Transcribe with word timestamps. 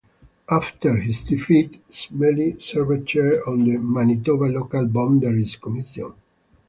After 0.49 0.95
his 0.97 1.21
defeat, 1.23 1.79
Smellie 1.87 2.59
served 2.59 3.07
chair 3.09 3.43
of 3.47 3.59
the 3.59 3.77
Manitoba 3.77 4.45
Local 4.45 4.87
Boundaries 4.87 5.57
Commission. 5.57 6.13